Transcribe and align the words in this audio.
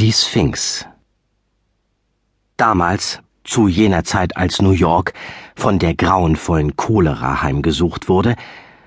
Die 0.00 0.14
Sphinx. 0.14 0.86
Damals, 2.56 3.20
zu 3.44 3.68
jener 3.68 4.02
Zeit, 4.02 4.34
als 4.34 4.62
New 4.62 4.70
York 4.70 5.12
von 5.56 5.78
der 5.78 5.92
grauenvollen 5.92 6.74
Cholera 6.74 7.42
heimgesucht 7.42 8.08
wurde, 8.08 8.34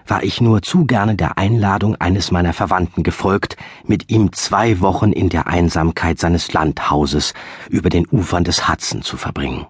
war 0.07 0.23
ich 0.23 0.41
nur 0.41 0.63
zu 0.63 0.85
gerne 0.85 1.13
der 1.13 1.37
Einladung 1.37 1.95
eines 1.97 2.31
meiner 2.31 2.51
Verwandten 2.51 3.03
gefolgt, 3.03 3.57
mit 3.85 4.09
ihm 4.09 4.33
zwei 4.33 4.79
Wochen 4.79 5.11
in 5.11 5.29
der 5.29 5.45
Einsamkeit 5.45 6.17
seines 6.17 6.51
Landhauses 6.51 7.35
über 7.69 7.89
den 7.91 8.07
Ufern 8.07 8.43
des 8.43 8.67
Hudson 8.67 9.03
zu 9.03 9.15
verbringen. 9.15 9.67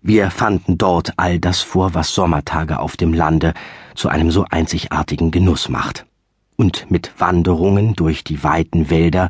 Wir 0.00 0.30
fanden 0.30 0.78
dort 0.78 1.12
all 1.18 1.38
das 1.38 1.60
vor, 1.60 1.92
was 1.92 2.14
Sommertage 2.14 2.78
auf 2.78 2.96
dem 2.96 3.12
Lande 3.12 3.52
zu 3.94 4.08
einem 4.08 4.30
so 4.30 4.46
einzigartigen 4.48 5.32
Genuss 5.32 5.68
macht. 5.68 6.06
Und 6.56 6.90
mit 6.90 7.12
Wanderungen 7.18 7.94
durch 7.94 8.24
die 8.24 8.42
weiten 8.42 8.88
Wälder 8.88 9.28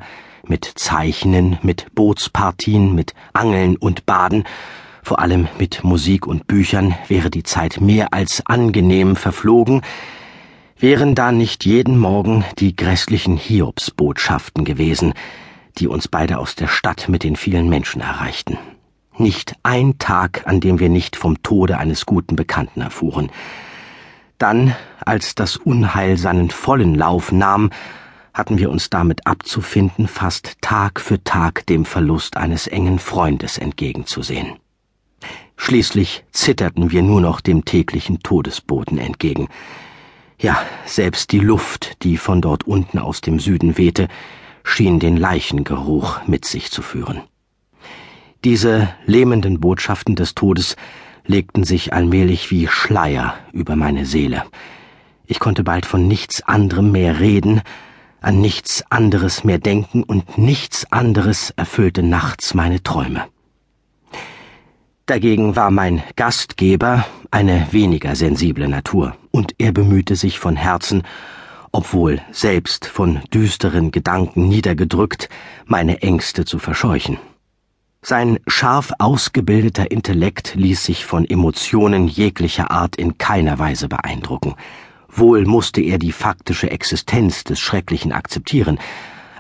mit 0.51 0.65
Zeichnen, 0.75 1.59
mit 1.63 1.95
Bootspartien, 1.95 2.93
mit 2.93 3.15
Angeln 3.33 3.77
und 3.77 4.05
Baden, 4.05 4.45
vor 5.03 5.21
allem 5.21 5.49
mit 5.59 5.85
Musik 5.85 6.27
und 6.27 6.49
Büchern 6.49 6.97
wäre 7.07 7.31
die 7.31 7.45
Zeit 7.45 7.81
mehr 7.81 8.13
als 8.13 8.45
angenehm 8.45 9.15
verflogen, 9.15 9.81
wären 10.77 11.15
da 11.15 11.31
nicht 11.31 11.65
jeden 11.65 11.97
Morgen 11.97 12.45
die 12.59 12.75
grässlichen 12.75 13.37
Hiobsbotschaften 13.37 14.65
gewesen, 14.65 15.15
die 15.79 15.87
uns 15.87 16.09
beide 16.09 16.39
aus 16.39 16.57
der 16.57 16.69
Stadt 16.69 17.09
mit 17.09 17.23
den 17.23 17.37
vielen 17.37 17.69
Menschen 17.69 18.03
erreichten. 18.03 18.59
Nicht 19.19 19.55
ein 19.63 19.99
Tag, 19.99 20.43
an 20.47 20.59
dem 20.59 20.81
wir 20.81 20.89
nicht 20.89 21.15
vom 21.15 21.43
Tode 21.45 21.79
eines 21.79 22.07
guten 22.07 22.35
Bekannten 22.35 22.81
erfuhren. 22.81 23.31
Dann, 24.39 24.75
als 25.05 25.37
das 25.37 25.57
Unheil 25.57 26.17
seinen 26.17 26.51
vollen 26.51 26.97
Lauf 26.97 27.31
nahm, 27.31 27.71
hatten 28.33 28.59
wir 28.59 28.71
uns 28.71 28.91
damit 28.91 29.27
abzufinden, 29.27 30.09
fast 30.09 30.57
Tag 30.61 31.01
für 31.01 31.23
Tag 31.25 31.67
dem 31.67 31.85
Verlust 31.85 32.37
eines 32.37 32.67
engen 32.67 32.99
Freundes 32.99 33.59
entgegenzusehen. 33.59 34.57
Schließlich 35.57 36.25
zitterten 36.33 36.91
wir 36.91 37.03
nur 37.03 37.21
noch 37.21 37.41
dem 37.41 37.65
täglichen 37.65 38.21
Todesboden 38.21 38.99
entgegen. 38.99 39.49
Ja, 40.39 40.63
selbst 40.87 41.33
die 41.33 41.39
Luft, 41.39 42.03
die 42.03 42.17
von 42.17 42.41
dort 42.41 42.67
unten 42.67 42.99
aus 42.99 43.21
dem 43.21 43.39
Süden 43.39 43.77
wehte, 43.77 44.09
schien 44.63 45.01
den 45.01 45.17
Leichengeruch 45.17 46.27
mit 46.27 46.47
sich 46.47 46.71
zu 46.71 46.81
führen. 46.81 47.21
Diese 48.43 48.89
lähmenden 49.05 49.61
Botschaften 49.61 50.17
des 50.17 50.35
Todes 50.35 50.77
legten 51.27 51.65
sich 51.65 51.93
allmählich 51.93 52.51
wie 52.51 52.67
Schleier 52.67 53.35
über 53.53 53.77
meine 53.77 54.07
Seele. 54.07 54.45
Ich 55.27 55.39
konnte 55.39 55.63
bald 55.63 55.85
von 55.85 56.09
nichts 56.09 56.43
anderem 56.43 56.91
mehr 56.91 57.21
reden, 57.21 57.61
an 58.21 58.41
nichts 58.41 58.85
anderes 58.91 59.45
mehr 59.45 59.59
denken 59.59 60.03
und 60.03 60.39
nichts 60.39 60.91
anderes 60.93 61.51
erfüllte 61.57 62.03
nachts 62.03 62.55
meine 62.55 62.83
Träume. 62.83 63.25
Dagegen 65.07 65.57
war 65.57 65.71
mein 65.71 66.03
Gastgeber 66.15 67.05
eine 67.31 67.67
weniger 67.73 68.15
sensible 68.15 68.69
Natur, 68.69 69.17
und 69.33 69.55
er 69.59 69.73
bemühte 69.73 70.15
sich 70.15 70.39
von 70.39 70.57
Herzen, 70.57 71.03
obwohl 71.73 72.21
selbst 72.31 72.87
von 72.87 73.21
düsteren 73.33 73.91
Gedanken 73.91 74.49
niedergedrückt, 74.49 75.29
meine 75.67 76.03
Ängste 76.03 76.45
zu 76.45 76.59
verscheuchen. 76.59 77.19
Sein 78.03 78.39
scharf 78.47 78.93
ausgebildeter 78.99 79.91
Intellekt 79.91 80.55
ließ 80.55 80.85
sich 80.85 81.05
von 81.05 81.29
Emotionen 81.29 82.09
jeglicher 82.09 82.71
Art 82.71 82.97
in 82.97 83.19
keiner 83.19 83.59
Weise 83.59 83.89
beeindrucken, 83.89 84.55
Wohl 85.13 85.45
musste 85.45 85.81
er 85.81 85.99
die 85.99 86.13
faktische 86.13 86.71
Existenz 86.71 87.45
des 87.45 87.61
Schrecklichen 87.61 88.13
akzeptieren. 88.13 88.79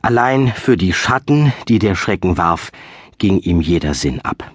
Allein 0.02 0.48
für 0.48 0.76
die 0.76 0.92
Schatten, 0.92 1.52
die 1.68 1.78
der 1.78 1.94
Schrecken 1.94 2.36
warf, 2.36 2.72
ging 3.18 3.38
ihm 3.38 3.60
jeder 3.60 3.94
Sinn 3.94 4.20
ab. 4.20 4.50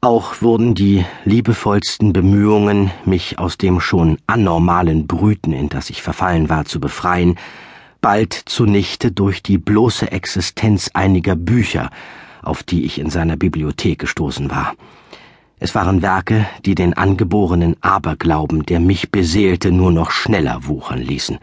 Auch 0.00 0.42
wurden 0.42 0.74
die 0.74 1.04
liebevollsten 1.24 2.12
Bemühungen, 2.12 2.92
mich 3.04 3.38
aus 3.40 3.58
dem 3.58 3.80
schon 3.80 4.18
anormalen 4.28 5.08
Brüten, 5.08 5.52
in 5.52 5.68
das 5.68 5.90
ich 5.90 6.02
verfallen 6.02 6.48
war, 6.48 6.66
zu 6.66 6.78
befreien, 6.78 7.36
bald 8.00 8.32
zunichte 8.32 9.10
durch 9.10 9.42
die 9.42 9.58
bloße 9.58 10.12
Existenz 10.12 10.90
einiger 10.94 11.34
Bücher, 11.34 11.90
auf 12.42 12.62
die 12.62 12.84
ich 12.84 13.00
in 13.00 13.10
seiner 13.10 13.36
Bibliothek 13.36 13.98
gestoßen 13.98 14.50
war. 14.52 14.74
Es 15.60 15.74
waren 15.74 16.02
Werke, 16.02 16.46
die 16.64 16.74
den 16.74 16.94
angeborenen 16.94 17.76
Aberglauben, 17.80 18.64
der 18.64 18.78
mich 18.78 19.10
beseelte, 19.10 19.72
nur 19.72 19.90
noch 19.90 20.10
schneller 20.10 20.66
wuchern 20.66 21.00
ließen. 21.00 21.38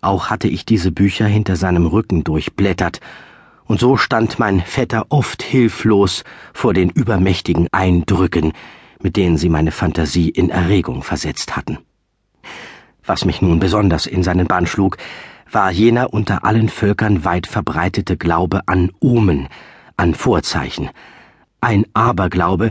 Auch 0.00 0.30
hatte 0.30 0.48
ich 0.48 0.64
diese 0.64 0.92
Bücher 0.92 1.26
hinter 1.26 1.56
seinem 1.56 1.86
Rücken 1.86 2.24
durchblättert, 2.24 3.00
und 3.66 3.80
so 3.80 3.96
stand 3.96 4.38
mein 4.38 4.60
Vetter 4.60 5.06
oft 5.08 5.42
hilflos 5.42 6.24
vor 6.52 6.74
den 6.74 6.90
übermächtigen 6.90 7.68
Eindrücken, 7.72 8.52
mit 9.00 9.16
denen 9.16 9.38
sie 9.38 9.48
meine 9.48 9.72
Fantasie 9.72 10.28
in 10.28 10.50
Erregung 10.50 11.02
versetzt 11.02 11.56
hatten. 11.56 11.78
Was 13.04 13.24
mich 13.24 13.42
nun 13.42 13.58
besonders 13.58 14.06
in 14.06 14.22
seinen 14.22 14.46
Bann 14.46 14.66
schlug, 14.66 14.98
war 15.50 15.70
jener 15.70 16.12
unter 16.12 16.44
allen 16.44 16.68
Völkern 16.68 17.24
weit 17.24 17.46
verbreitete 17.46 18.16
Glaube 18.16 18.62
an 18.66 18.90
Omen, 19.00 19.48
an 19.96 20.14
Vorzeichen, 20.14 20.90
ein 21.64 21.86
Aberglaube, 21.94 22.70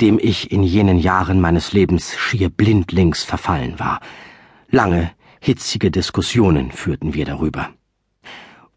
dem 0.00 0.18
ich 0.20 0.52
in 0.52 0.62
jenen 0.62 0.98
Jahren 0.98 1.40
meines 1.40 1.72
Lebens 1.72 2.14
schier 2.16 2.50
blindlings 2.50 3.24
verfallen 3.24 3.78
war. 3.78 4.00
Lange, 4.68 5.10
hitzige 5.40 5.90
Diskussionen 5.90 6.70
führten 6.70 7.14
wir 7.14 7.24
darüber. 7.24 7.70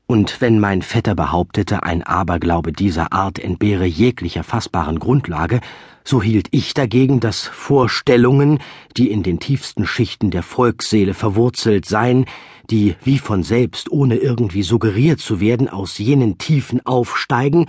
Und 0.05 0.39
wenn 0.39 0.61
mein 0.61 0.83
Vetter 0.83 1.15
behauptete, 1.15 1.83
ein 1.83 2.01
Aberglaube 2.01 2.71
dieser 2.71 3.11
Art 3.11 3.39
entbehre 3.39 3.83
jeglicher 3.85 4.43
fassbaren 4.43 4.99
Grundlage, 4.99 5.59
so 6.05 6.23
hielt 6.23 6.47
ich 6.51 6.73
dagegen, 6.73 7.19
dass 7.19 7.41
Vorstellungen, 7.41 8.59
die 8.95 9.11
in 9.11 9.21
den 9.21 9.39
tiefsten 9.39 9.85
Schichten 9.85 10.31
der 10.31 10.43
Volksseele 10.43 11.13
verwurzelt 11.13 11.85
seien, 11.85 12.23
die 12.69 12.95
wie 13.03 13.17
von 13.17 13.43
selbst, 13.43 13.91
ohne 13.91 14.15
irgendwie 14.15 14.63
suggeriert 14.63 15.19
zu 15.19 15.41
werden, 15.41 15.67
aus 15.67 15.97
jenen 15.97 16.37
Tiefen 16.37 16.85
aufsteigen, 16.85 17.65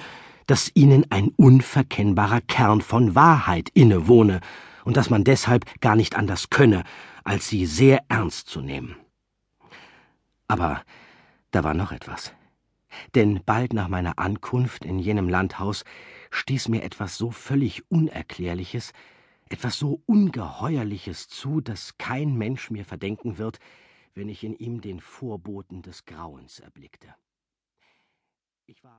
dass 0.49 0.73
ihnen 0.75 1.07
ein 1.11 1.29
unverkennbarer 1.37 2.41
Kern 2.41 2.81
von 2.81 3.15
Wahrheit 3.15 3.69
innewohne 3.75 4.41
und 4.85 4.97
dass 4.97 5.11
man 5.11 5.23
deshalb 5.23 5.67
gar 5.81 5.95
nicht 5.95 6.17
anders 6.17 6.49
könne, 6.49 6.85
als 7.23 7.49
sie 7.49 7.67
sehr 7.67 8.03
ernst 8.09 8.49
zu 8.49 8.63
nehmen. 8.63 8.97
Aber 10.49 10.83
da 11.51 11.63
war 11.63 11.75
noch 11.75 11.93
etwas. 11.93 12.33
Denn 13.15 13.43
bald 13.45 13.75
nach 13.75 13.89
meiner 13.89 14.19
Ankunft 14.19 14.87
in 14.87 14.99
jenem 14.99 15.29
Landhaus 15.29 15.85
stieß 16.31 16.69
mir 16.69 16.83
etwas 16.83 17.19
so 17.19 17.31
völlig 17.31 17.91
Unerklärliches, 17.91 18.95
etwas 19.51 19.79
so 19.79 20.03
Ungeheuerliches 20.07 21.29
zu, 21.29 21.61
dass 21.61 21.99
kein 21.99 22.37
Mensch 22.37 22.71
mir 22.71 22.87
verdenken 22.87 23.37
wird, 23.37 23.59
wenn 24.15 24.31
ich 24.31 24.43
in 24.43 24.55
ihm 24.55 24.81
den 24.81 25.01
Vorboten 25.01 25.83
des 25.83 26.07
Grauens 26.07 26.59
erblickte. 26.61 27.15
Ich 28.65 28.83
war 28.83 28.97